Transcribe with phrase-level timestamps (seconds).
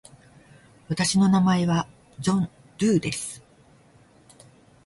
[0.89, 1.87] 私の名前は
[2.19, 3.43] ジョン・ドゥーです。